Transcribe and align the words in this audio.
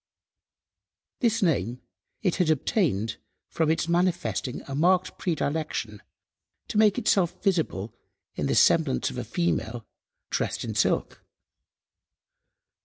This 1.19 1.43
name 1.43 1.79
it 2.23 2.37
had 2.37 2.49
obtained 2.49 3.17
from 3.49 3.69
its 3.69 3.87
manifesting 3.87 4.63
a 4.63 4.73
marked 4.73 5.15
predilection 5.19 6.01
to 6.69 6.79
make 6.79 6.97
itself 6.97 7.35
visible 7.43 7.93
in 8.33 8.47
the 8.47 8.55
semblance 8.55 9.11
of 9.11 9.19
a 9.19 9.23
female 9.23 9.85
dressed 10.31 10.63
in 10.63 10.73
silk. 10.73 11.23